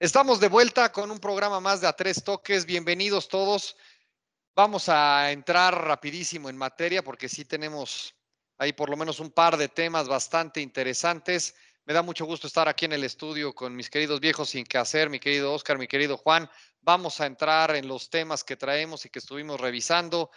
[0.00, 2.66] Estamos de vuelta con un programa más de A Tres Toques.
[2.66, 3.76] Bienvenidos todos.
[4.56, 8.16] Vamos a entrar rapidísimo en materia porque sí tenemos
[8.58, 11.54] ahí por lo menos un par de temas bastante interesantes.
[11.86, 14.76] Me da mucho gusto estar aquí en el estudio con mis queridos viejos sin que
[14.76, 16.50] hacer, mi querido Oscar, mi querido Juan.
[16.80, 20.32] Vamos a entrar en los temas que traemos y que estuvimos revisando.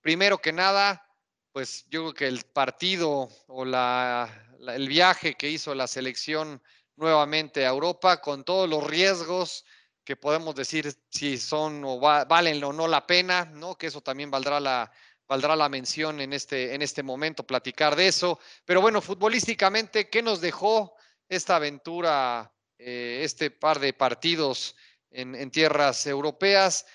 [0.00, 1.06] Primero que nada,
[1.52, 4.30] pues yo creo que el partido o la,
[4.66, 6.62] el viaje que hizo la selección
[6.96, 9.66] nuevamente a Europa con todos los riesgos
[10.04, 13.76] que podemos decir si son o va, valen o no la pena, ¿no?
[13.76, 14.90] Que eso también valdrá la,
[15.26, 18.38] valdrá la mención en este, en este momento, platicar de eso.
[18.64, 20.94] Pero bueno, futbolísticamente, ¿qué nos dejó
[21.28, 24.76] esta aventura, eh, este par de partidos
[25.10, 26.86] en, tierras europeas?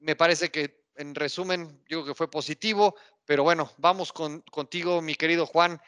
[0.00, 5.14] Me parece que, en resumen, creo que fue positivo, pero bueno, vamos con, contigo, mi
[5.14, 5.80] querido Juan.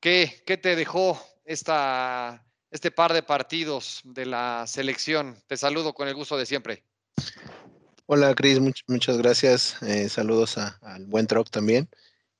[0.00, 5.40] ¿Qué, qué te dejó esta, este par de partidos de la selección?
[5.46, 6.84] Te saludo con el gusto de siempre.
[8.08, 9.82] Hola, Cris, much, muchas gracias.
[9.82, 11.88] Eh, saludos a, al buen Troc también.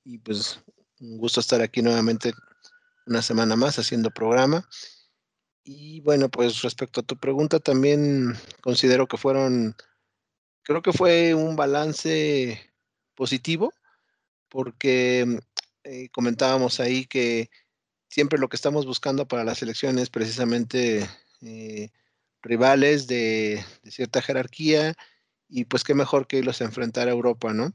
[0.05, 0.61] Y pues
[1.00, 2.33] un gusto estar aquí nuevamente
[3.05, 4.69] una semana más haciendo programa.
[5.64, 9.75] Y bueno, pues respecto a tu pregunta, también considero que fueron,
[10.62, 12.61] creo que fue un balance
[13.17, 13.73] positivo,
[14.48, 15.41] porque
[15.83, 17.51] eh, comentábamos ahí que
[18.08, 21.08] siempre lo que estamos buscando para la selección es precisamente
[21.41, 21.91] eh,
[22.41, 24.97] rivales de, de cierta jerarquía
[25.48, 27.72] y pues qué mejor que irlos a enfrentar a Europa, ¿no?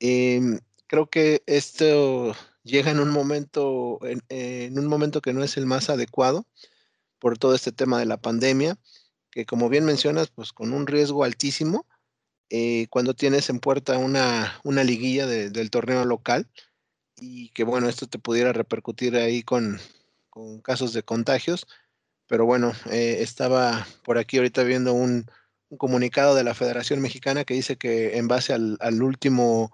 [0.00, 0.40] Eh,
[0.86, 5.90] creo que esto llega en un momento, en, un momento que no es el más
[5.90, 6.46] adecuado
[7.18, 8.78] por todo este tema de la pandemia,
[9.30, 11.86] que como bien mencionas, pues con un riesgo altísimo,
[12.50, 16.48] eh, cuando tienes en puerta una, una liguilla de, del torneo local
[17.16, 19.78] y que bueno, esto te pudiera repercutir ahí con,
[20.30, 21.66] con casos de contagios,
[22.26, 25.26] pero bueno, eh, estaba por aquí ahorita viendo un,
[25.70, 29.72] un comunicado de la Federación Mexicana que dice que en base al, último,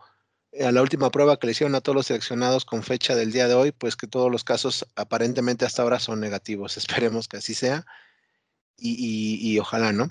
[0.60, 3.49] a la última prueba que le hicieron a todos los seleccionados con fecha del día
[3.49, 6.77] de hoy, pues que todos los casos aparentemente hasta ahora son negativos.
[6.77, 7.87] Esperemos que así sea
[8.77, 10.10] y ojalá, ¿no?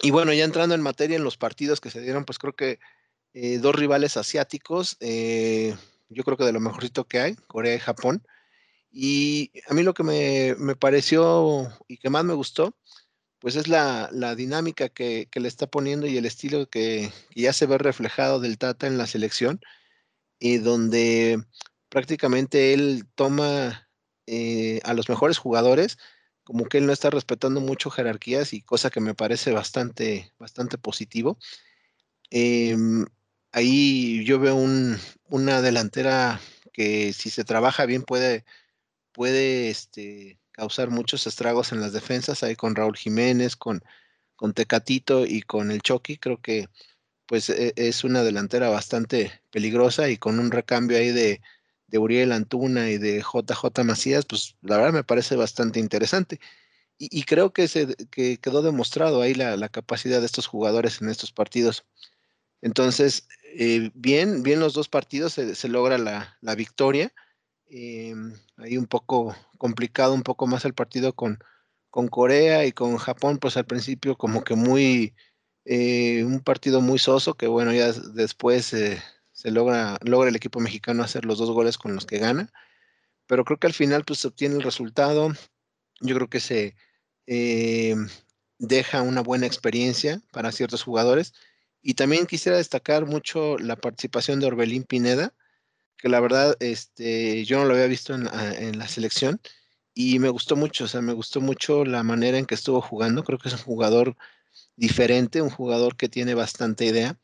[0.00, 2.78] Y bueno, ya entrando en materia en los partidos que se dieron, pues creo que
[3.34, 5.76] eh, dos rivales asiáticos, eh,
[6.08, 8.24] yo creo que de lo mejorcito que hay, Corea y Japón.
[8.90, 12.74] Y a mí lo que me, me pareció y que más me gustó,
[13.38, 17.42] pues es la, la dinámica que, que, le está poniendo y el estilo que, que,
[17.42, 19.60] ya se ve reflejado del Tata en la selección,
[20.38, 21.42] y donde
[21.88, 23.88] prácticamente él toma
[24.26, 25.98] eh, a los mejores jugadores,
[26.44, 30.78] como que él no está respetando mucho jerarquías y cosa que me parece bastante, bastante
[30.78, 31.38] positivo.
[32.30, 32.76] Eh,
[33.52, 34.98] ahí yo veo un,
[35.28, 36.40] una delantera
[36.72, 38.44] que si se trabaja bien puede,
[39.12, 43.80] puede este, causar muchos estragos en las defensas, ahí con Raúl Jiménez, con,
[44.34, 46.68] con Tecatito y con el Chucky, creo que
[47.26, 51.40] pues e, es una delantera bastante peligrosa y con un recambio ahí de,
[51.86, 56.40] de Uriel Antuna y de JJ Macías, pues la verdad me parece bastante interesante.
[57.00, 61.08] Y, creo que, se, que quedó demostrado ahí la, la, capacidad de estos jugadores en
[61.08, 61.86] estos partidos.
[62.60, 67.12] Entonces, eh, bien, bien los dos partidos se, se logra la, la victoria.
[67.70, 68.14] Eh,
[68.56, 71.38] ahí un poco complicado, un poco más el partido con,
[71.90, 75.14] con Corea y con Japón, pues al principio como que muy,
[75.64, 81.02] eh, un partido muy soso, que bueno, ya después se logra, logra el equipo mexicano
[81.02, 82.50] hacer los dos goles con los que gana,
[83.26, 85.32] pero creo que al final pues se obtiene el resultado,
[86.00, 86.74] yo creo que se
[87.26, 87.94] eh,
[88.58, 91.34] deja una buena experiencia para ciertos jugadores,
[91.82, 95.34] y también quisiera destacar mucho la participación de Orbelín Pineda,
[95.98, 99.40] que la verdad este, yo no lo había visto en, en, la selección
[99.94, 103.24] y me gustó mucho, o sea, me gustó mucho la manera en que estuvo jugando,
[103.24, 104.16] creo que es un jugador
[104.76, 107.18] diferente, un jugador que tiene bastante idea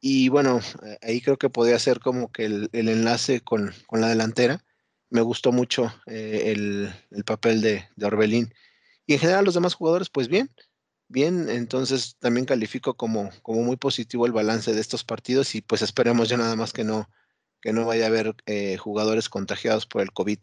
[0.00, 0.60] y bueno,
[1.02, 4.64] ahí creo que podría ser como que el, el enlace con, con, la delantera,
[5.10, 8.52] me gustó mucho eh, el, el, papel de, de Orbelín
[9.06, 10.50] y en general los demás jugadores pues bien,
[11.08, 15.82] bien, entonces también califico como, como muy positivo el balance de estos partidos y pues
[15.82, 17.08] esperemos ya nada más que no
[17.60, 20.38] que no vaya a haber eh, jugadores contagiados por el COVID.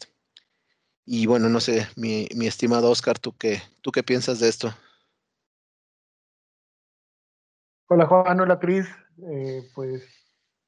[1.05, 4.73] Y bueno, no sé, mi, estimado Oscar, ¿tú qué, ¿tú qué piensas de esto?
[7.87, 8.85] Hola Juan, hola Cris,
[9.31, 10.03] eh, pues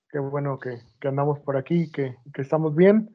[0.10, 3.14] qué bueno que, andamos por aquí, que, que estamos bien.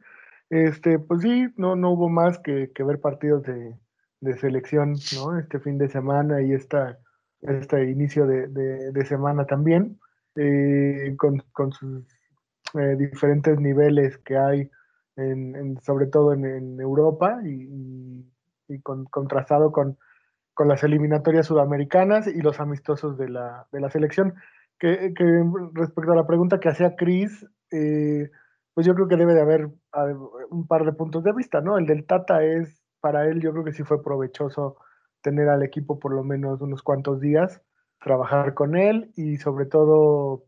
[0.51, 3.75] Este, pues sí, no, no hubo más que, ver partidos de,
[4.21, 5.39] de, selección, ¿no?
[5.39, 6.99] Este fin de semana y esta,
[7.41, 9.99] este inicio de, de, semana también.
[10.37, 12.05] eh, con, sus
[12.75, 14.71] eh, diferentes niveles que hay,
[15.17, 18.25] en, sobre todo en, Europa y,
[18.83, 19.99] contrastado con,
[20.55, 24.35] con, las eliminatorias sudamericanas y los amistosos de la, de la selección.
[24.79, 25.15] Que,
[25.73, 28.31] respecto a la pregunta que hacía Cris, eh,
[28.75, 29.71] pues yo creo que debe de haber
[30.51, 31.79] un par de puntos de vista, ¿no?
[31.79, 34.77] El del Tata es, para él yo creo que sí fue provechoso
[35.23, 37.63] tener al equipo por lo menos unos cuantos días,
[38.01, 40.45] trabajar con él y sobre todo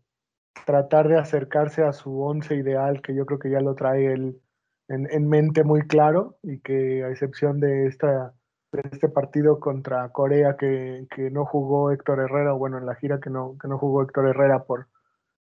[0.64, 4.40] tratar de acercarse a su once ideal, que yo creo que ya lo trae él
[4.88, 8.34] en, mente muy claro y que a excepción de, esta,
[8.72, 13.20] de este partido contra Corea que, que, no jugó Héctor Herrera, bueno, en la gira
[13.20, 14.86] que no, que no jugó Héctor Herrera por,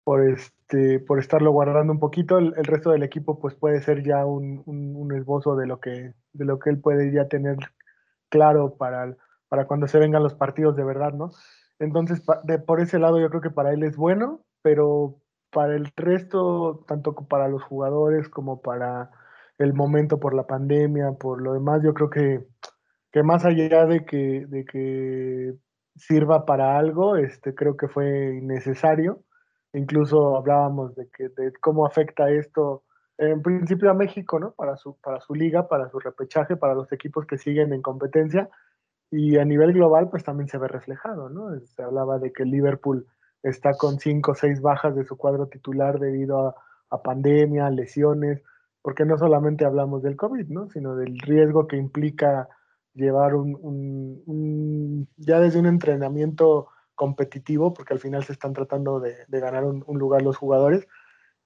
[0.05, 4.25] por, este, por estarlo guardando un poquito, el, resto del equipo pues puede ser ya
[4.25, 7.57] un, un, esbozo de lo, que, de lo que él puede ya tener
[8.29, 9.17] claro para,
[9.49, 11.31] para cuando se vengan los partidos de verdad, ¿no?
[11.79, 15.21] Entonces, de, por ese lado yo creo que para él es bueno, pero
[15.53, 19.13] para el resto, tanto para los jugadores como para
[19.59, 22.45] el momento por la pandemia, por lo demás, yo creo que,
[23.13, 25.55] que más allá de que, de que
[25.95, 29.23] sirva para algo, este, creo que fue innecesario.
[29.73, 32.83] Incluso hablábamos de, que, de cómo afecta esto
[33.17, 34.51] en principio a México, ¿no?
[34.51, 38.51] Para su, para su liga, para su repechaje, para los equipos que siguen en competencia.
[39.13, 41.57] Y a nivel global, pues también se ve reflejado, ¿no?
[41.61, 43.07] Se hablaba de que Liverpool
[43.49, 46.55] está con cinco o seis bajas de su cuadro titular debido
[46.91, 48.43] a, pandemia, lesiones
[48.81, 50.71] porque no solamente hablamos del COVID, ¿no?
[50.71, 52.49] sino del riesgo que implica
[52.95, 59.65] llevar un, ya desde un entrenamiento competitivo, porque al final se están tratando de, ganar
[59.65, 60.87] un, lugar los jugadores,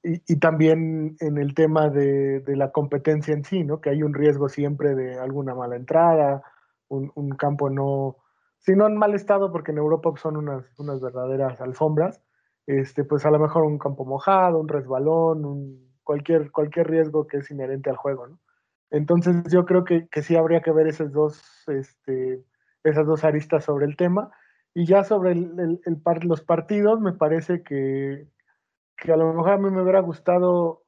[0.02, 3.80] y, también en el tema de, la competencia en sí, ¿no?
[3.80, 6.42] que hay un riesgo siempre de alguna mala entrada,
[6.88, 8.18] un, campo no,
[8.60, 12.22] si no en mal estado, porque en Europa son unas, unas verdaderas alfombras,
[12.66, 17.50] este, pues a lo mejor un campo mojado, un resbalón, cualquier, cualquier riesgo que es
[17.50, 18.28] inherente al juego.
[18.90, 22.44] Entonces yo creo que, que sí habría que ver esas dos, este,
[22.84, 24.30] esas dos aristas sobre el tema.
[24.74, 28.28] Y ya sobre el, el, los partidos, me parece que,
[28.96, 30.84] que, a lo mejor a mí me hubiera gustado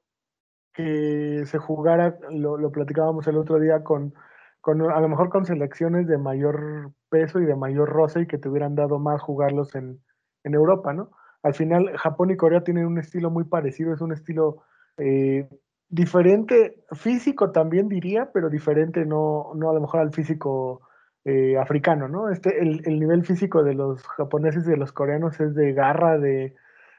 [0.73, 4.15] que se jugara, lo platicábamos el otro día, con,
[4.63, 8.39] con, a lo mejor con selecciones de mayor peso y de mayor roce y que
[8.39, 10.01] te hubieran dado más jugarlos en,
[10.45, 11.11] en Europa, ¿no?
[11.43, 14.63] Al final, Japón y Corea tienen un estilo muy parecido, es un estilo
[14.97, 15.49] eh,
[15.89, 20.81] diferente, físico también diría, pero diferente no, no a lo mejor al físico
[21.25, 22.31] eh, africano, ¿no?
[22.31, 26.19] Este, el, el, nivel físico de los japoneses y de los coreanos es de garra,
[26.19, 26.55] de,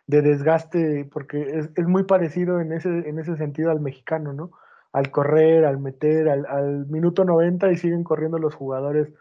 [0.07, 4.51] de desgaste, porque es, es, muy parecido en ese, en ese sentido al mexicano, ¿no?
[4.94, 9.12] Al correr, al meter, al, minuto 90 y siguen corriendo los jugadores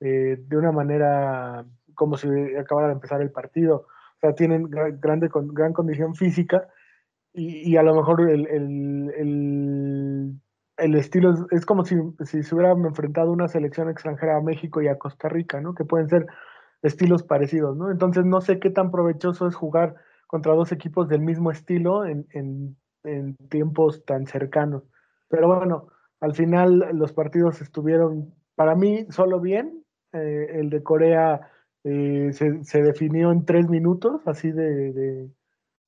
[0.00, 1.64] eh, de una manera
[1.94, 3.86] como si acabara de empezar el partido.
[4.16, 4.68] O sea, tienen
[5.00, 6.68] grande, gran condición física
[7.32, 8.40] y, a lo mejor el,
[10.76, 15.28] estilo es, como si, se hubieran enfrentado una selección extranjera a México y a Costa
[15.28, 15.74] Rica, ¿no?
[15.74, 16.26] Que pueden ser
[16.82, 17.90] estilos parecidos, ¿no?
[17.90, 19.96] Entonces no sé qué tan provechoso es jugar
[20.26, 22.76] contra dos equipos del mismo estilo en,
[23.48, 24.82] tiempos tan cercanos.
[25.28, 25.88] Pero bueno,
[26.20, 29.84] al final los partidos estuvieron, para mí, solo bien.
[30.12, 31.50] Eh, el de Corea
[31.84, 35.30] eh, se, definió en tres minutos, así de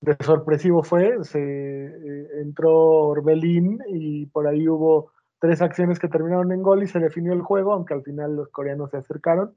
[0.01, 2.75] de sorpresivo fue, se eh, entró
[3.09, 7.43] Orbelín y por ahí hubo tres acciones que terminaron en gol y se definió el
[7.43, 9.55] juego, aunque al final los coreanos se acercaron.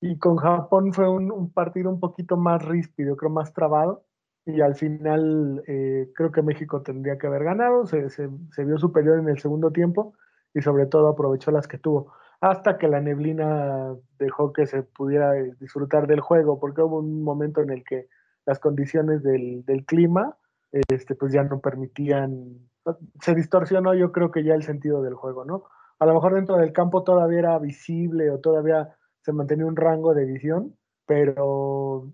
[0.00, 4.04] Y con Japón fue un, partido un poquito más ríspido, creo más trabado.
[4.44, 8.76] Y al final eh, creo que México tendría que haber ganado, se, se, se, vio
[8.78, 10.14] superior en el segundo tiempo
[10.52, 12.12] y sobre todo aprovechó las que tuvo.
[12.40, 17.22] Hasta que la neblina dejó que se pudiera eh, disfrutar del juego, porque hubo un
[17.22, 18.08] momento en el que
[18.44, 20.36] las condiciones del, clima,
[20.72, 22.58] este, pues ya no permitían,
[23.20, 25.64] se distorsionó yo creo que ya el sentido del juego, ¿no?
[26.00, 30.14] A lo mejor dentro del campo todavía era visible o todavía se mantenía un rango
[30.14, 32.10] de visión, pero,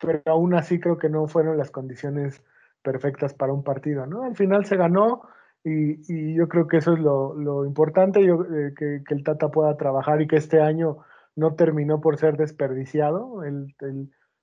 [0.00, 2.42] pero aún así creo que no fueron las condiciones
[2.82, 4.24] perfectas para un partido, ¿no?
[4.24, 5.22] Al final se ganó
[5.64, 10.20] y, yo creo que eso es lo, importante, yo, eh, que, el Tata pueda trabajar
[10.20, 10.98] y que este año
[11.36, 13.42] no terminó por ser desperdiciado.
[13.42, 13.74] El,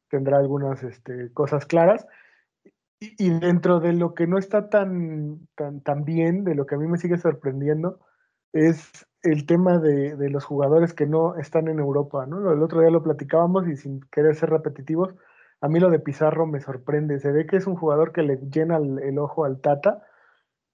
[0.10, 2.08] tendrá algunas este, cosas claras.
[3.00, 6.88] Y, dentro de lo que no está tan, tan, bien, de lo que a mí
[6.88, 8.00] me sigue sorprendiendo,
[8.53, 12.51] es el tema de, de, los jugadores que no están en Europa, ¿no?
[12.51, 15.15] El otro día lo platicábamos y sin querer ser repetitivos,
[15.62, 17.20] a mí lo de Pizarro me sorprende.
[17.20, 20.03] Se ve que es un jugador que le llena el, ojo al Tata,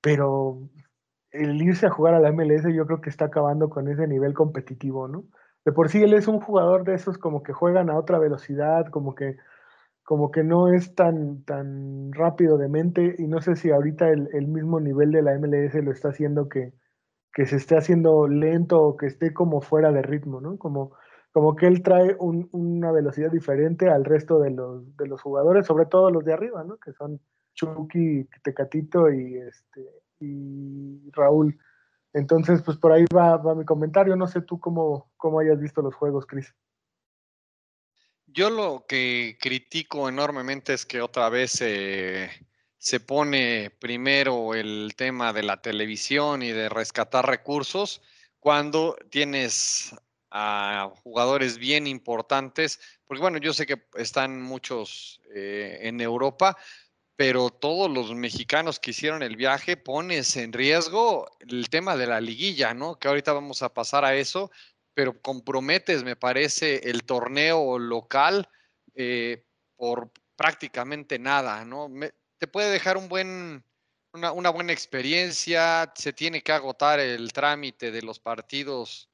[0.02, 0.60] pero
[1.32, 4.34] el irse a jugar a la MLS yo creo que está acabando con ese nivel
[4.34, 5.26] competitivo, ¿no?
[5.66, 8.86] de por sí él es un jugador de esos como que juegan a otra velocidad,
[8.88, 9.36] como que,
[10.04, 14.30] como que no es tan, tan rápido de mente y no sé si ahorita el,
[14.32, 16.72] el mismo nivel de la MLS lo está haciendo que,
[17.34, 20.58] que se esté haciendo lento o que esté como fuera de ritmo, ¿no?
[20.58, 20.94] Como,
[21.38, 26.26] como que él trae una velocidad diferente al resto de los, jugadores, sobre todo los
[26.26, 26.78] de arriba, ¿no?
[26.78, 27.22] Que son
[27.54, 29.88] Chucky, Tecatito y, este,
[31.12, 31.56] Raúl.
[32.12, 34.16] Entonces, pues por ahí va, mi comentario.
[34.16, 36.56] No sé tú cómo, hayas visto los juegos, Cris.
[38.26, 45.44] Yo lo que critico enormemente es que otra vez se pone primero el tema de
[45.44, 48.02] la televisión y de rescatar recursos
[48.40, 49.94] cuando tienes
[50.32, 56.58] a jugadores bien importantes, porque bueno, yo sé que están muchos eh, en Europa,
[57.16, 62.22] pero todos los mexicanos que hicieron el viaje pones en riesgo el tema de la
[62.22, 63.00] liguilla, ¿no?
[63.00, 64.52] Que ahorita vamos a pasar a eso,
[64.94, 68.50] pero comprometes, me parece, el torneo local
[68.96, 69.44] eh,
[69.76, 71.90] por prácticamente nada, ¿no?
[72.38, 73.64] te puede dejar un buen,
[74.14, 79.10] una, buena experiencia, se tiene que agotar el trámite de los partidos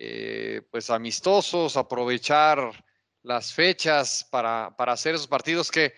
[0.00, 2.84] eh, pues amistosos, aprovechar
[3.22, 5.94] las fechas para, para, hacer esos partidos que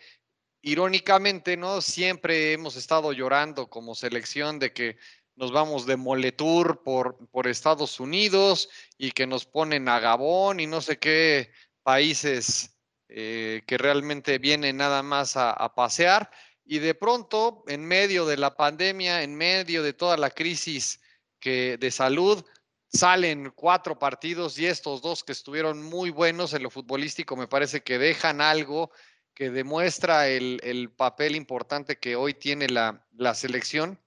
[0.62, 1.82] irónicamente, ¿no?
[1.82, 4.96] Siempre hemos estado llorando como selección de que
[5.36, 10.66] nos vamos de moletour por, por Estados Unidos y que nos ponen a Gabón y
[10.66, 11.50] no sé qué
[11.82, 12.78] países
[13.08, 16.30] eh, que realmente vienen nada más a pasear
[16.70, 21.00] y de pronto, en medio de la pandemia, en medio de toda la crisis
[21.40, 22.44] que, de salud,
[22.92, 27.82] salen cuatro partidos y estos dos que estuvieron muy buenos en lo futbolístico me parece
[27.82, 28.90] que dejan algo
[29.34, 33.98] que demuestra el, papel importante que hoy tiene la, selección.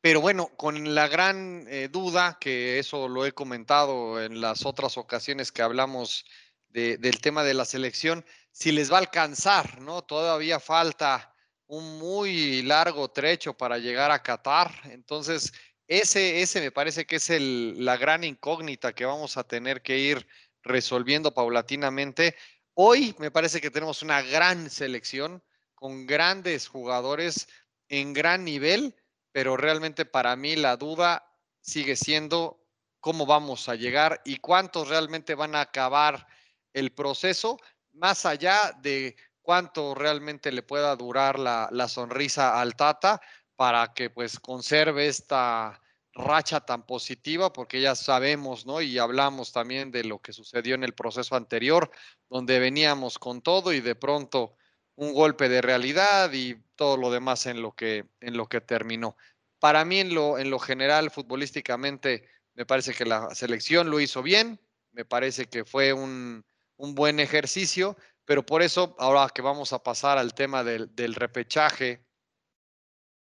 [0.00, 4.98] Pero bueno, con la gran eh, duda, que eso lo he comentado en las otras
[4.98, 6.24] ocasiones que hablamos
[6.68, 10.02] del tema de la selección, si les va a alcanzar, ¿no?
[10.02, 11.32] Todavía falta
[11.66, 14.72] un muy largo trecho para llegar a Qatar.
[14.86, 15.52] Entonces,
[15.88, 19.98] ese, ese me parece que es el, la gran incógnita que vamos a tener que
[19.98, 20.26] ir
[20.62, 22.36] resolviendo paulatinamente.
[22.74, 25.42] Hoy me parece que tenemos una gran selección
[25.74, 27.48] con grandes jugadores
[27.88, 28.94] en gran nivel,
[29.32, 31.28] pero realmente para mí la duda
[31.60, 32.64] sigue siendo
[33.00, 36.26] cómo vamos a llegar y cuántos realmente van a acabar
[36.72, 37.58] el proceso
[37.92, 43.20] más allá de cuánto realmente le pueda durar la, sonrisa al Tata
[43.62, 45.80] para que pues conserve esta
[46.14, 48.80] racha tan positiva, porque ya sabemos, ¿no?
[48.80, 51.88] Y hablamos también de lo que sucedió en el proceso anterior,
[52.28, 54.56] donde veníamos con todo y de pronto
[54.96, 59.16] un golpe de realidad y todo lo demás en lo que, en lo que terminó.
[59.60, 64.24] Para mí, en lo, en lo general, futbolísticamente, me parece que la selección lo hizo
[64.24, 64.58] bien,
[64.90, 66.44] me parece que fue un,
[66.78, 72.04] un buen ejercicio, pero por eso, ahora que vamos a pasar al tema del, repechaje,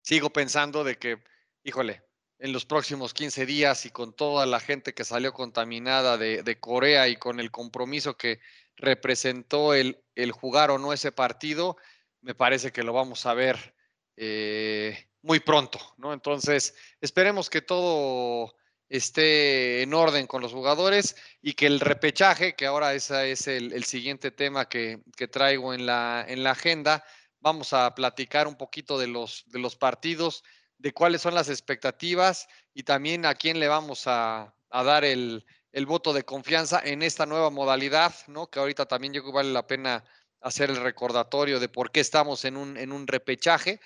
[0.05, 1.19] sigo pensando de que,
[1.65, 2.03] híjole,
[2.39, 7.09] en los próximos 15 días y con toda la gente que salió contaminada de, Corea
[7.09, 8.41] y con el compromiso que
[8.77, 9.97] representó el,
[10.33, 11.79] jugar o no ese partido,
[12.21, 13.75] me parece que lo vamos a ver
[14.17, 16.13] eh, muy pronto, ¿no?
[16.13, 18.55] Entonces, esperemos que todo
[18.91, 23.85] esté en orden con los jugadores y que el repechaje, que ahora ese es el,
[23.85, 27.05] siguiente tema que, traigo en la agenda,
[27.45, 30.43] vamos a platicar un poquito de los, de los partidos,
[30.79, 35.45] de cuáles son las expectativas y también a quién le vamos a, dar el,
[35.87, 38.49] voto de confianza en esta nueva modalidad, ¿no?
[38.49, 40.03] Que ahorita también yo creo que vale la pena
[40.41, 43.79] hacer el recordatorio de por qué estamos en un, en un repechaje,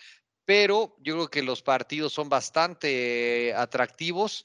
[0.45, 4.45] pero yo creo que los partidos son bastante atractivos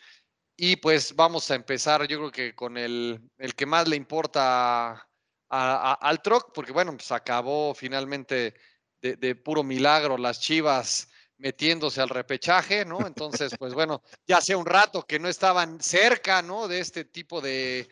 [0.57, 5.07] y pues vamos a empezar, yo creo que con el, el que más le importa
[5.49, 8.55] al Troc, porque bueno, pues acabó finalmente
[9.03, 13.05] de, puro milagro las Chivas metiéndose al repechaje, ¿no?
[13.05, 16.67] Entonces, pues bueno, ya hace un rato que no estaban cerca, ¿no?
[16.67, 17.87] De este tipo de,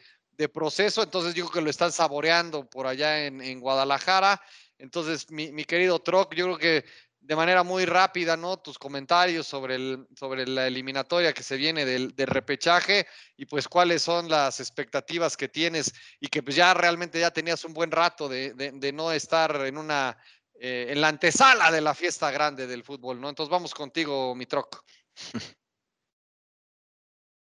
[0.52, 4.42] proceso, entonces yo creo que lo están saboreando por allá en, en Guadalajara.
[4.80, 6.86] Entonces, mi, mi, querido Troc, yo creo que
[7.22, 8.58] de manera muy rápida, ¿no?
[8.58, 13.06] Tus comentarios sobre, el, sobre la eliminatoria que se viene del, repechaje
[13.38, 17.64] y pues cuáles son las expectativas que tienes y que pues ya realmente ya tenías
[17.64, 20.18] un buen rato de, no estar en una,
[20.64, 23.30] eh, en la antesala de la fiesta grande del fútbol, ¿no?
[23.30, 24.84] Entonces vamos contigo, mi troc.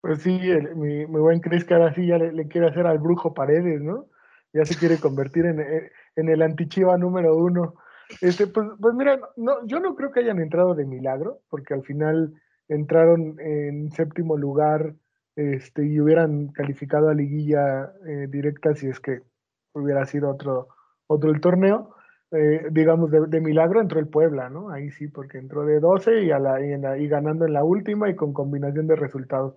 [0.01, 0.39] Pues sí,
[0.77, 4.07] mi, buen Cris, que ahora sí ya le, quiere hacer al brujo Paredes, ¿no?
[4.53, 7.75] Ya se quiere convertir en, en el antichiva número uno.
[8.21, 11.83] Este, pues, pues mira, no, yo no creo que hayan entrado de milagro, porque al
[11.83, 12.33] final
[12.69, 14.95] entraron en séptimo lugar
[15.37, 19.23] este, y hubieran calificado a liguilla eh, directa si es que
[19.73, 20.69] hubiera sido otro,
[21.07, 21.95] otro el torneo.
[22.31, 24.71] Eh, digamos, de, milagro entró el Puebla, ¿no?
[24.71, 28.17] Ahí sí, porque entró de 12 y, a la, y, ganando en la última y
[28.17, 29.55] con combinación de resultados.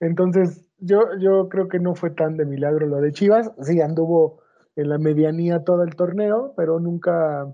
[0.00, 3.50] Entonces, yo, yo creo que no fue tan de milagro lo de Chivas.
[3.62, 4.42] Sí, anduvo
[4.76, 7.46] en la medianía todo el torneo, pero nunca,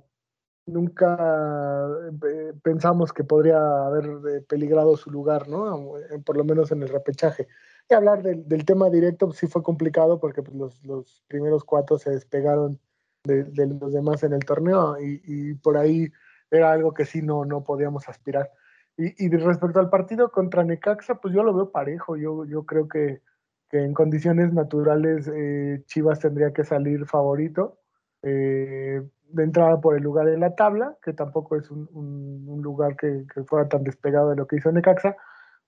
[0.67, 1.89] nunca
[2.29, 5.93] eh, pensamos que podría haber eh, peligrado su lugar, ¿no?
[6.25, 7.47] Por lo menos en el repechaje.
[7.89, 12.11] Y hablar del, tema directo sí fue complicado porque pues, los, los primeros cuatro se
[12.11, 12.81] despegaron
[13.25, 16.11] de, los demás en el torneo y, por ahí
[16.51, 18.51] era algo que sí no, no podíamos aspirar.
[18.97, 23.23] Y, respecto al partido contra Necaxa, pues yo lo veo parejo, yo, yo creo que,
[23.71, 27.79] que en condiciones naturales eh, Chivas tendría que salir favorito,
[28.23, 32.97] eh, de entrada por el lugar de la tabla, que tampoco es un, un, lugar
[32.97, 35.17] que, fuera tan despegado de lo que hizo Necaxa,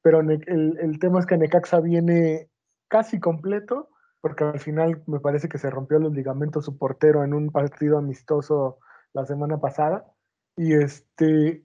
[0.02, 2.49] pero el, el tema es que Necaxa viene
[2.88, 7.34] casi completo porque al final me parece que se rompió los ligamentos su portero en
[7.34, 8.78] un partido amistoso
[9.12, 10.04] la semana pasada.
[10.56, 11.64] Y este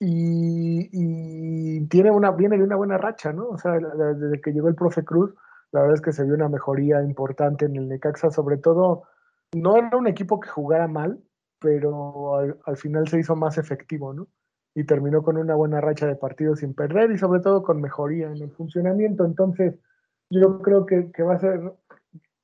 [0.00, 3.48] y, tiene una, viene de una buena racha, ¿no?
[3.48, 5.34] O sea, desde que llegó el profe Cruz,
[5.72, 9.04] la verdad es que se vio una mejoría importante en el Necaxa, sobre todo,
[9.52, 11.20] no era un equipo que jugara mal,
[11.58, 14.28] pero al, al final se hizo más efectivo, ¿no?
[14.74, 18.28] Y terminó con una buena racha de partidos sin perder y sobre todo con mejoría
[18.28, 19.24] en el funcionamiento.
[19.24, 19.74] Entonces,
[20.30, 21.60] yo creo que va a ser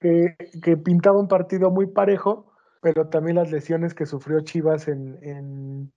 [0.05, 5.93] que, pintaba un partido muy parejo, pero también las lesiones que sufrió Chivas en, en,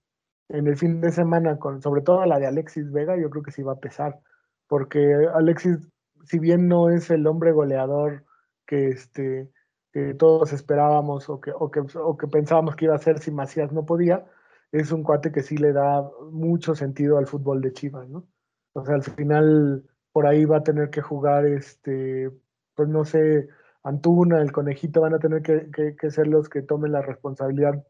[0.48, 3.72] el fin de semana, sobre todo la de Alexis Vega, yo creo que sí va
[3.74, 4.18] a pesar,
[4.66, 5.76] porque Alexis,
[6.24, 8.24] si bien no es el hombre goleador
[8.66, 9.50] que, este,
[9.92, 13.30] que todos esperábamos o que, o, que, o que pensábamos que iba a ser si
[13.30, 14.24] Macías no podía,
[14.72, 18.26] es un cuate que sí le da mucho sentido al fútbol de Chivas, ¿no?
[18.72, 22.30] O sea, al final por ahí va a tener que jugar, este,
[22.74, 23.48] pues no sé,
[23.88, 27.82] Antuna, el conejito van a tener que, ser los que tomen la responsabilidad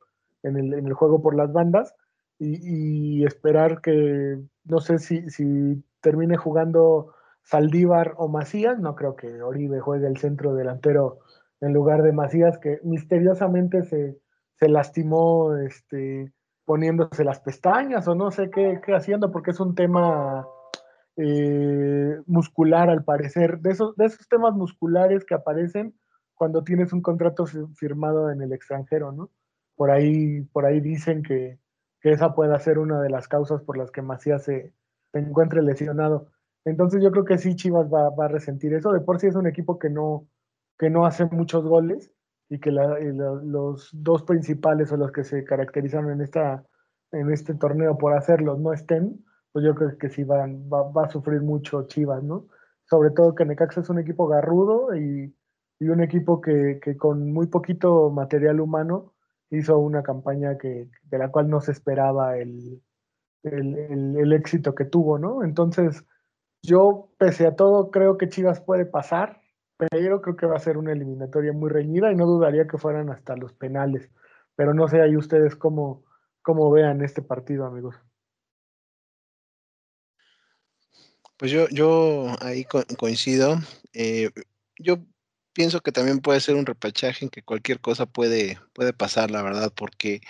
[0.43, 1.95] en el, juego por las bandas
[2.39, 9.81] y, esperar que, no sé si, termine jugando Saldívar o Macías, no creo que Oribe
[9.81, 11.19] juegue el centro delantero
[11.61, 16.33] en lugar de Macías, que misteriosamente se, lastimó este,
[16.65, 20.47] poniéndose las pestañas o no sé qué, qué haciendo, porque es un tema
[21.21, 25.93] eh, muscular al parecer, de esos, de esos temas musculares que aparecen
[26.35, 29.29] cuando tienes un contrato firmado en el extranjero, ¿no?
[29.75, 31.59] Por ahí, por ahí dicen que,
[32.03, 34.73] esa puede ser una de las causas por las que Macías se,
[35.13, 36.31] encuentre lesionado.
[36.65, 38.93] Entonces yo creo que sí Chivas va, a resentir eso.
[38.93, 40.29] De por sí es un equipo que no,
[40.79, 42.13] que no hace muchos goles
[42.49, 46.65] y que los dos principales o los que se caracterizaron en, esta,
[47.11, 49.25] en este torneo por hacerlos no estén,
[49.59, 52.47] pues yo creo que sí van, va, a sufrir mucho Chivas, ¿no?
[52.85, 55.35] Sobre todo que Necaxa es un equipo garrudo y,
[55.81, 59.15] un equipo que, con muy poquito material humano
[59.51, 62.81] hizo una campaña que, de la cual no se esperaba el,
[63.43, 65.43] el, éxito que tuvo, ¿no?
[65.43, 66.05] Entonces,
[66.63, 69.41] yo, pese a todo, creo que Chivas puede pasar,
[69.77, 73.11] pero creo que va a ser una eliminatoria muy reñida y no dudaría que fueran
[73.11, 74.09] hasta los penales.
[74.55, 76.05] Pero no sé ahí ustedes cómo,
[76.43, 77.97] cómo vean este partido, amigos.
[81.39, 83.61] Pues yo, yo ahí coincido.
[83.93, 84.31] Eh,
[84.77, 84.99] yo
[85.53, 89.43] pienso que también puede ser un repechaje en que cualquier cosa puede, puede pasar, la
[89.43, 90.21] verdad, porque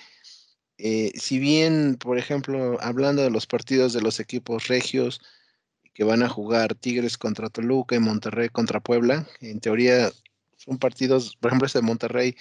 [0.78, 5.20] eh, si bien, por ejemplo, hablando de los partidos de los equipos regios
[5.94, 10.10] que van a jugar Tigres contra Toluca y Monterrey contra Puebla, en teoría
[10.56, 12.36] son partidos, por ejemplo, este de Monterrey,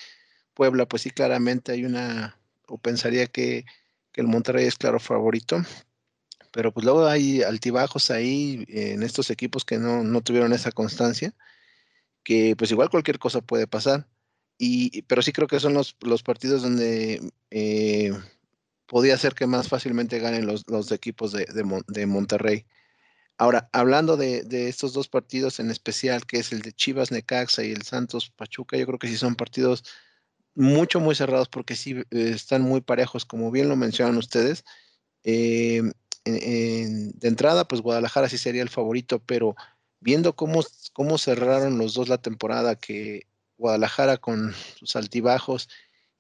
[0.54, 3.66] Puebla, pues sí, claramente hay una, o pensaría que,
[4.12, 5.62] que el Monterrey es claro favorito,
[6.52, 11.34] pero pues luego hay altibajos ahí en estos equipos que no, tuvieron esa constancia,
[12.24, 14.08] que pues igual cualquier cosa puede pasar.
[14.58, 18.12] Y, pero sí creo que son los, partidos donde eh,
[18.88, 21.46] podía ser que más fácilmente ganen los, equipos de,
[21.88, 22.66] de, Monterrey.
[23.38, 27.72] Ahora, hablando de, estos dos partidos en especial, que es el de Chivas Necaxa y
[27.72, 29.84] el Santos Pachuca, yo creo que sí son partidos
[30.56, 34.66] mucho, muy cerrados porque sí eh, están muy parejos, como bien lo mencionan ustedes.
[35.24, 35.84] Eh,
[36.32, 39.56] de entrada, pues Guadalajara sí sería el favorito, pero
[40.00, 40.64] viendo cómo,
[40.94, 45.70] cómo cerraron los dos la temporada, que Guadalajara con sus altibajos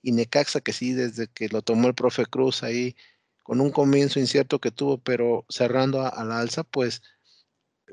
[0.02, 2.96] y Necaxa que sí, desde que lo tomó el profe Cruz ahí,
[3.44, 7.02] con un comienzo incierto que tuvo, pero cerrando a, la alza, pues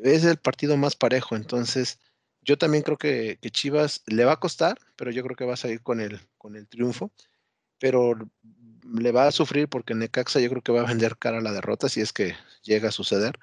[0.03, 1.37] es el partido más parejo.
[1.37, 2.00] Entonces,
[2.42, 5.55] yo también creo que, que, Chivas le va a costar, pero yo creo que va
[5.55, 7.12] a salir con el, con el triunfo.
[7.79, 8.14] Pero
[8.92, 11.53] le va a sufrir porque Necaxa yo creo que va a vender cara a la
[11.53, 13.38] derrota si es que llega a suceder.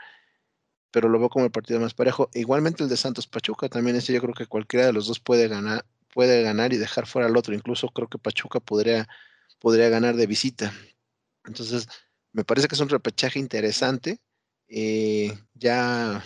[0.91, 2.29] Pero lo veo como el partido más parejo.
[2.33, 5.47] Igualmente el de Santos Pachuca también ese yo creo que cualquiera de los dos puede
[5.47, 7.53] ganar, puede ganar y dejar fuera al otro.
[7.53, 9.07] Incluso creo que Pachuca podría,
[9.59, 10.73] podría ganar de visita.
[11.45, 11.87] Entonces,
[12.33, 14.19] me parece que es un repechaje interesante.
[14.67, 16.23] Eh, ya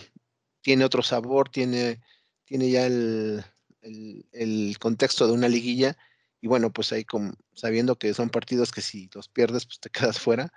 [0.62, 2.00] tiene otro sabor, tiene,
[2.44, 3.44] tiene ya el,
[4.32, 5.96] el, contexto de una liguilla.
[6.46, 9.90] Y bueno, pues ahí como, sabiendo que son partidos que si los pierdes, pues te
[9.90, 10.52] quedas fuera,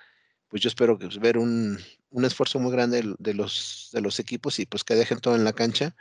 [0.47, 1.80] pues yo espero que, pues, ver un,
[2.12, 5.43] un, esfuerzo muy grande de los, de los equipos y pues que dejen todo en
[5.43, 5.95] la cancha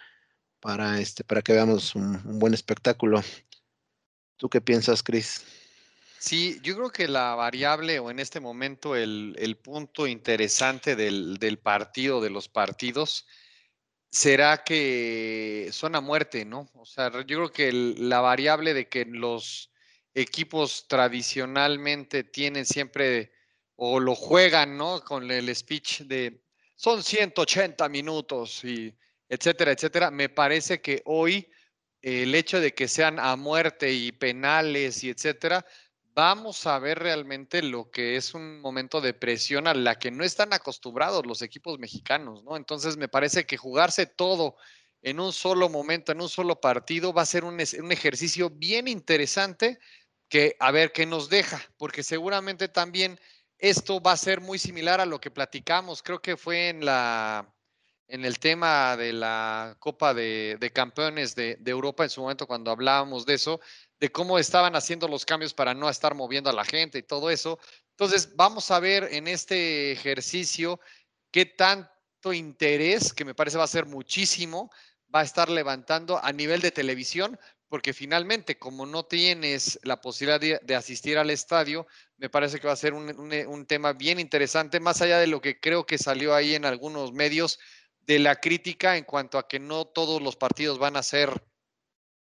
[0.60, 3.22] para, este, para que veamos un, buen espectáculo.
[4.36, 5.42] ¿Tú qué piensas, Cris?
[6.18, 11.38] Sí, yo creo que la variable o en este momento el, el punto interesante del,
[11.38, 13.24] del, partido, de los partidos,
[14.10, 16.68] será que son a muerte, ¿no?
[16.74, 19.70] O sea, yo creo que la variable de que los
[20.20, 23.32] equipos tradicionalmente tienen siempre
[23.76, 25.02] o lo juegan, ¿no?
[25.02, 26.42] Con el speech de
[26.74, 28.94] son 180 minutos y
[29.28, 30.10] etcétera, etcétera.
[30.10, 31.48] Me parece que hoy
[32.02, 35.66] el hecho de que sean a muerte y penales y etcétera,
[36.14, 40.24] vamos a ver realmente lo que es un momento de presión a la que no
[40.24, 42.56] están acostumbrados los equipos mexicanos, ¿no?
[42.56, 44.56] Entonces me parece que jugarse todo
[45.02, 48.88] en un solo momento, en un solo partido, va a ser un, un ejercicio bien
[48.88, 49.78] interesante
[50.28, 53.18] que a ver qué nos deja, porque seguramente también
[53.58, 57.52] esto va a ser muy similar a lo que platicamos, creo que fue en la
[58.08, 63.26] en el tema de la Copa de, Campeones de, Europa en su momento cuando hablábamos
[63.26, 63.60] de eso,
[64.00, 67.30] de cómo estaban haciendo los cambios para no estar moviendo a la gente y todo
[67.30, 67.58] eso.
[67.90, 70.80] Entonces, vamos a ver en este ejercicio
[71.30, 74.70] qué tanto interés, que me parece va a ser muchísimo,
[75.14, 77.38] va a estar levantando a nivel de televisión,
[77.68, 82.72] porque finalmente, como no tienes la posibilidad de, asistir al estadio, me parece que va
[82.72, 86.54] a ser un tema bien interesante, más allá de lo que creo que salió ahí
[86.54, 87.58] en algunos medios
[88.08, 91.30] de la crítica en cuanto a que no todos los partidos van a ser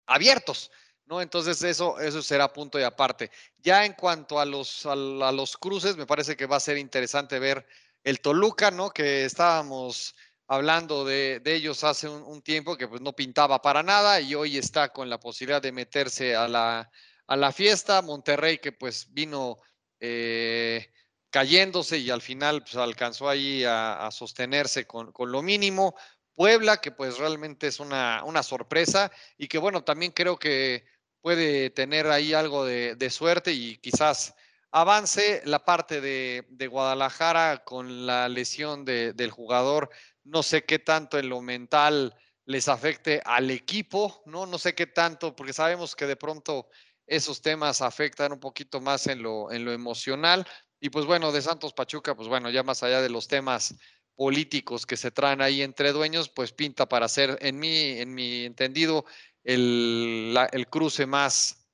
[0.08, 0.71] abiertos,
[1.05, 1.21] ¿no?
[1.21, 3.29] Entonces eso, eso será punto y aparte.
[3.60, 7.38] Ya en cuanto a los, a, los cruces, me parece que va a ser interesante
[7.38, 7.67] ver
[8.03, 8.89] el Toluca, ¿no?
[8.89, 10.15] Que estábamos
[10.47, 14.89] hablando de, ellos hace un, tiempo que pues no pintaba para nada y hoy está
[14.89, 16.91] con la posibilidad de meterse a la,
[17.27, 18.01] a la fiesta.
[18.01, 19.60] Monterrey que pues vino
[19.99, 20.91] eh,
[21.29, 25.95] cayéndose y al final pues, alcanzó ahí a, sostenerse con, lo mínimo.
[26.36, 30.86] Puebla, que pues realmente es una, una, sorpresa y que bueno, también creo que
[31.21, 34.36] puede tener ahí algo de, suerte y quizás
[34.75, 39.89] avance la parte de, Guadalajara con la lesión del jugador.
[40.25, 42.13] No sé qué tanto en lo mental
[42.45, 44.45] les afecte al equipo, ¿no?
[44.45, 46.67] No sé qué tanto, porque sabemos que de pronto
[47.07, 50.45] esos temas afectan un poquito más en lo, en lo emocional,
[50.81, 53.75] y pues bueno, de Santos Pachuca, pues bueno, ya más allá de los temas
[54.15, 58.43] políticos que se traen ahí entre dueños, pues pinta para ser, en mi, en mi
[58.43, 59.05] entendido,
[59.45, 61.64] el, el cruce más,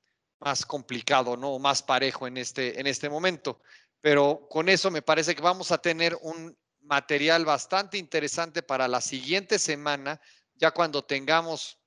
[0.44, 1.58] más complicado, ¿no?
[1.58, 3.60] Más parejo en este, en este momento.
[4.00, 9.00] Pero con eso me parece que vamos a tener un material bastante interesante para la
[9.00, 10.20] siguiente semana,
[10.54, 11.78] ya cuando tengamos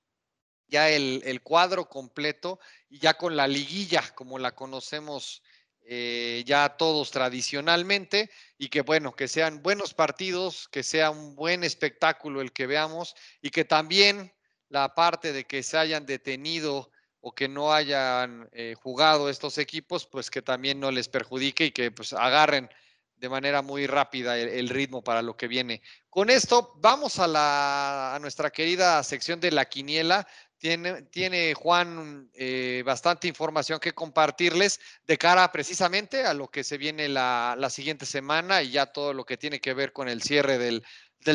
[0.68, 5.42] ya el, el cuadro completo y ya con la liguilla, como la conocemos
[5.88, 11.62] eh, ya todos tradicionalmente y que bueno, que sean buenos partidos, que sea un buen
[11.62, 14.34] espectáculo el que veamos y que también
[14.68, 16.90] la parte de que se hayan detenido
[17.28, 21.70] o que no hayan eh, jugado estos equipos, pues que también no les perjudique y
[21.72, 22.70] que pues agarren
[23.16, 25.82] de manera muy rápida el, ritmo para lo que viene.
[26.08, 30.24] Con esto vamos a, la, a nuestra querida sección de la quiniela.
[30.56, 36.78] Tiene, tiene Juan eh, bastante información que compartirles de cara precisamente a lo que se
[36.78, 40.58] viene la, siguiente semana y ya todo lo que tiene que ver con el cierre
[40.58, 40.84] del,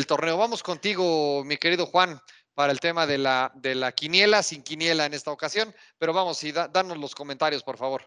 [0.08, 0.38] torneo.
[0.38, 2.18] Vamos contigo, mi querido Juan,
[2.62, 6.43] para el tema de la, de la quiniela, sin quiniela en esta ocasión, pero vamos,
[6.43, 8.04] y danos los comentarios, por favor.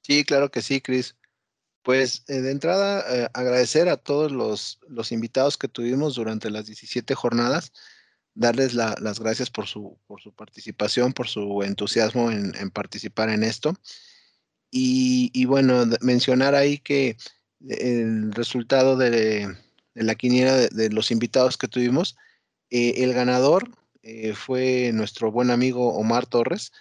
[0.00, 1.14] Sí, claro que sí, Cris.
[1.82, 6.66] Pues eh, de entrada, eh, agradecer a todos los, los invitados que tuvimos durante las
[6.66, 7.70] 17 jornadas
[8.34, 13.76] darles las gracias por su, por su participación, por su entusiasmo en, participar en esto.
[14.72, 17.16] Y, bueno, mencionar ahí que
[17.68, 19.56] el resultado de,
[19.94, 22.16] la quiniela de, los invitados que tuvimos,
[22.70, 23.70] eh, el ganador
[24.02, 26.72] eh, fue nuestro buen amigo Omar Torres.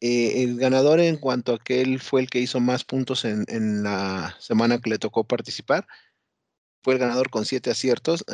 [0.00, 3.82] Eh, el ganador en cuanto a que él fue el que hizo más puntos en,
[3.82, 5.86] la semana que le tocó participar,
[6.82, 8.24] fue el ganador con siete aciertos.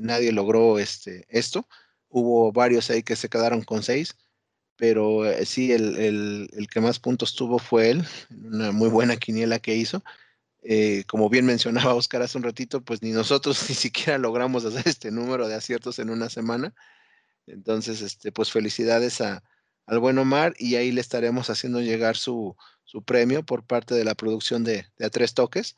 [0.00, 1.68] nadie logró este, esto.
[2.08, 4.16] Hubo varios ahí que se quedaron con seis,
[4.76, 10.02] pero sí, el, que más puntos tuvo fue él, una muy buena quiniela que hizo.
[10.66, 14.88] Eh, como bien mencionaba Oscar hace un ratito, pues ni nosotros ni siquiera logramos hacer
[14.88, 16.74] este número de aciertos en una semana.
[17.46, 19.44] Entonces, este, pues felicidades a,
[19.86, 22.56] al buen Omar y ahí le estaremos haciendo llegar su,
[23.06, 25.76] premio por parte de la producción de, A Tres Toques.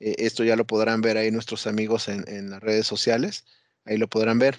[0.00, 3.44] Eh, esto ya lo podrán ver ahí nuestros amigos en, las redes sociales,
[3.84, 4.58] ahí lo podrán ver.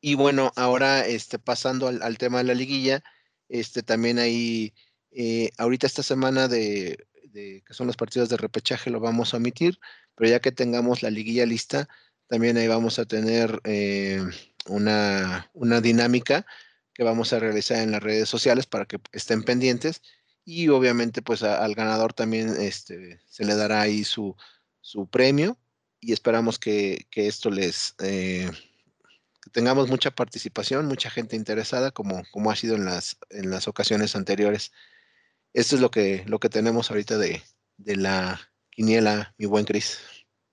[0.00, 3.02] Y bueno, ahora este, pasando al, tema de la liguilla,
[3.48, 4.74] este, también ahí,
[5.12, 6.98] eh, ahorita esta semana de,
[7.34, 9.78] que son los partidos de repechaje lo vamos a omitir,
[10.14, 11.88] pero ya que tengamos la liguilla lista,
[12.28, 14.22] también ahí vamos a tener eh,
[14.66, 16.46] una, una dinámica
[16.94, 20.00] que vamos a realizar en las redes sociales para que estén pendientes
[20.44, 24.36] y obviamente pues al ganador también este, se le dará ahí su,
[24.80, 25.58] su premio
[26.00, 28.50] y esperamos que, esto les eh,
[29.42, 33.68] que tengamos mucha participación, mucha gente interesada como, como ha sido en las, en las
[33.68, 34.72] ocasiones anteriores.
[35.54, 37.42] Esto es lo que, lo que tenemos ahorita de,
[37.78, 38.40] de la
[38.70, 40.00] quiniela, mi buen Cris.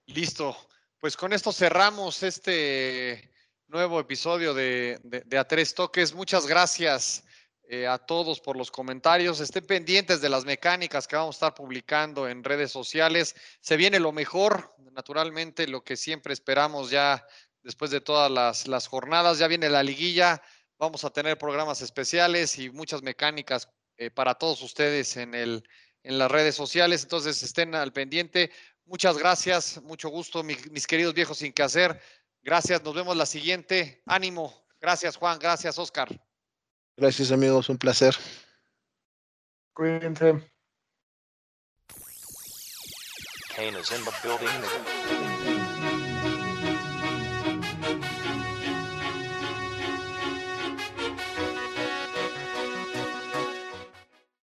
[0.05, 0.55] Listo.
[0.99, 3.31] Pues con esto cerramos este
[3.65, 4.99] nuevo episodio de,
[5.35, 6.13] A Tres Toques.
[6.13, 7.23] Muchas gracias
[7.63, 9.39] eh, a todos por los comentarios.
[9.39, 13.35] Estén pendientes de las mecánicas que vamos a estar publicando en redes sociales.
[13.61, 17.25] Se viene lo mejor, naturalmente, lo que siempre esperamos ya
[17.63, 18.29] después de todas
[18.67, 19.39] las, jornadas.
[19.39, 20.43] Ya viene la liguilla.
[20.77, 23.67] Vamos a tener programas especiales y muchas mecánicas
[24.01, 25.63] eh, para todos ustedes en, el,
[26.01, 27.03] en las redes sociales.
[27.03, 28.49] Entonces estén al pendiente.
[28.85, 32.01] Muchas gracias, mucho gusto, mis queridos viejos sin que hacer.
[32.41, 34.01] Gracias, nos vemos la siguiente.
[34.07, 34.65] Ánimo.
[34.79, 35.37] Gracias, Juan.
[35.37, 36.09] Gracias, Oscar.
[36.97, 37.69] Gracias, amigos.
[37.69, 38.15] Un placer.
[39.73, 40.51] Cuídense.
[43.55, 45.50] Kane is in the building.